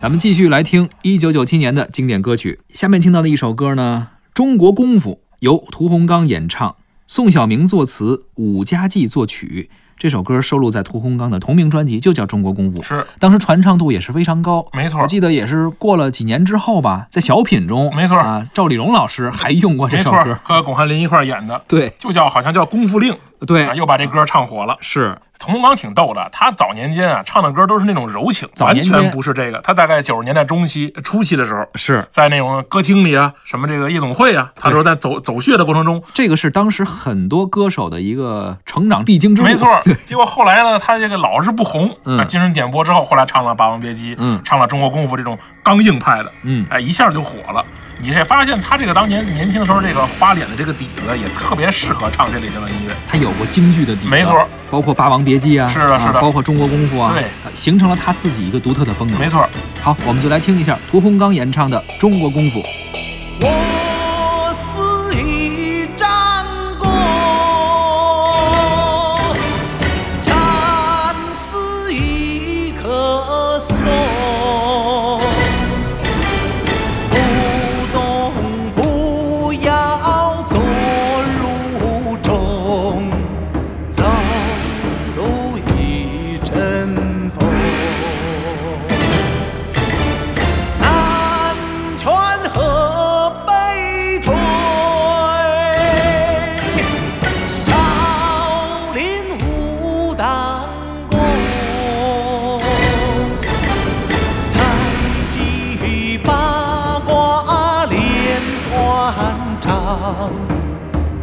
[0.00, 2.60] 咱们继续来听一九九七年的经典歌曲。
[2.72, 6.76] 下面听到的一首歌呢，《中国功夫》由屠洪刚演唱，
[7.08, 9.68] 宋晓明作词，武家骥作曲。
[9.98, 12.78] 这首歌收录在屠洪刚的同名专辑，就叫《中国功夫》。
[12.84, 14.64] 是，当时传唱度也是非常高。
[14.72, 23.12] 没错我记得也是过了几年之后吧，在小品中，没错啊，赵丽蓉老师还用过这首歌。，和巩汉林一块儿演的，对就叫好像叫《功夫令》，
[23.46, 24.76] 对啊，，又把这歌唱火了。
[24.80, 29.60] 是屠洪刚挺逗的，他早年间啊唱的歌都是那种柔情，完全不是这个。
[29.60, 39.46] 他大概九十年代中期、初期的时候，是，在那种歌厅里啊，什么这个夜总会啊，他说在走走穴的过程中，这个是当时很多歌手的一个成长必经之路。
[39.46, 39.68] 没错。
[40.04, 47.64] 结果后来呢，他这个老是不红，嗯在精神点播之后，后来唱了《霸王别姬》，嗯唱了《中国功夫》这种刚硬派的，嗯哎，一下就火了。
[48.00, 52.94] 你这发现他这个当年年轻的时候，这个花脸的这个底子也特别适合唱这类型的音乐。
[53.08, 59.18] 他有过京剧的底子，没错，包括《霸王别姬》啊，是的是的包括中国功夫啊，对呃形成了他自己一个独特的风格。
[59.18, 59.46] 没错，
[59.82, 62.60] 好，我们就来听一下屠洪刚演唱的《中国功夫》。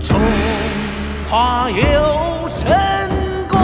[0.00, 0.16] 中
[1.28, 2.70] 华有神
[3.48, 3.58] 功。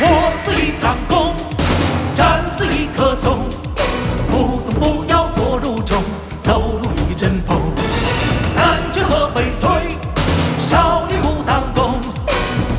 [0.00, 1.34] 我是一张弓，
[2.14, 3.38] 战死一棵松，
[4.30, 6.02] 不动不要坐如钟，
[6.42, 7.58] 走路一阵风。
[8.54, 9.96] 南拳和北腿，
[10.58, 11.98] 少林武当功，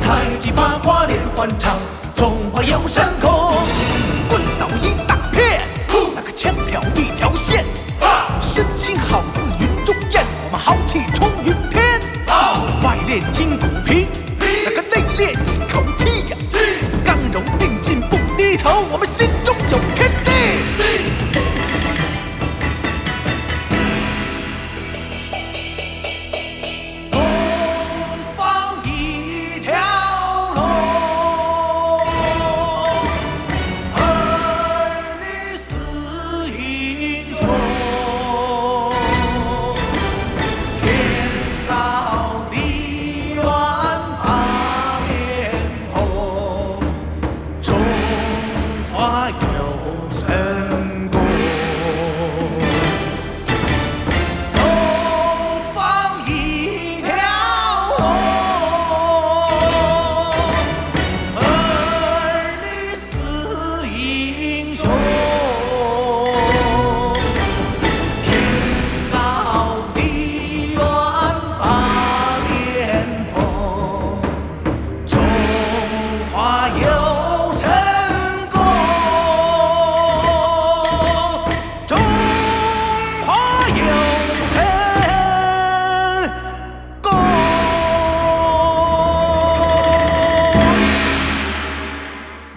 [0.04, 1.76] 太极八卦连环掌，
[2.16, 3.04] 中华有神
[10.70, 11.82] 豪气冲云天。
[12.84, 14.06] 外练筋骨皮，
[14.64, 16.38] 那个内练一口气呀，
[17.04, 19.56] 刚柔并进不低头，我们心中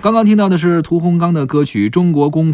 [0.03, 2.49] 刚刚听到的是屠洪刚的歌曲《中国功夫》。